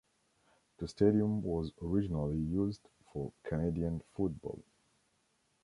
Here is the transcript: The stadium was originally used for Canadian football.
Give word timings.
The 0.79 0.87
stadium 0.87 1.43
was 1.43 1.73
originally 1.79 2.39
used 2.39 2.81
for 3.13 3.31
Canadian 3.43 4.01
football. 4.15 4.63